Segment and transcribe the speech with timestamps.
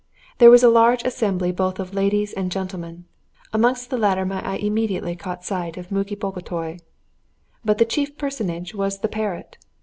[0.39, 3.05] There was a large assembly both of ladies and gentlemen;
[3.53, 6.79] amongst the latter my eye immediately caught sight of Muki Bagotay.
[7.63, 9.59] But the chief personage was the parrot.